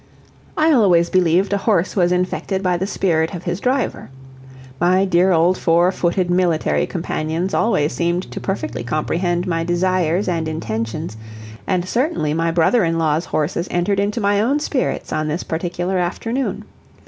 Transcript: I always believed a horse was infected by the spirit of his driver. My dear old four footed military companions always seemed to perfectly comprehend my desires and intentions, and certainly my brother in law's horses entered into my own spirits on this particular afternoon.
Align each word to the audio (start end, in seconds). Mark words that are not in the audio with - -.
I 0.57 0.71
always 0.71 1.11
believed 1.11 1.53
a 1.53 1.57
horse 1.59 1.95
was 1.95 2.11
infected 2.11 2.63
by 2.63 2.75
the 2.75 2.87
spirit 2.87 3.35
of 3.35 3.43
his 3.43 3.59
driver. 3.59 4.09
My 4.79 5.05
dear 5.05 5.31
old 5.31 5.59
four 5.59 5.91
footed 5.91 6.27
military 6.27 6.87
companions 6.87 7.53
always 7.53 7.93
seemed 7.93 8.23
to 8.31 8.41
perfectly 8.41 8.83
comprehend 8.83 9.45
my 9.45 9.63
desires 9.63 10.27
and 10.27 10.47
intentions, 10.47 11.17
and 11.67 11.87
certainly 11.87 12.33
my 12.33 12.49
brother 12.49 12.83
in 12.83 12.97
law's 12.97 13.25
horses 13.25 13.67
entered 13.69 13.99
into 13.99 14.19
my 14.19 14.41
own 14.41 14.59
spirits 14.59 15.13
on 15.13 15.27
this 15.27 15.43
particular 15.43 15.99
afternoon. 15.99 16.65